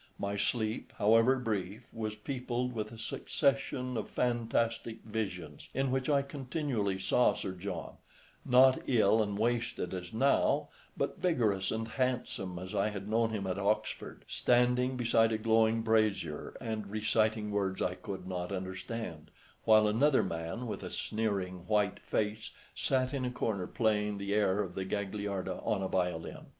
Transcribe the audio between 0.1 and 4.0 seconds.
My sleep, however brief, was peopled with a succession